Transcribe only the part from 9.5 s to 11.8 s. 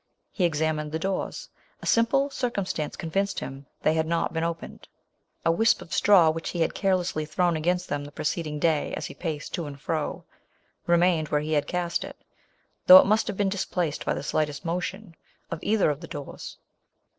to and fro, remained where he had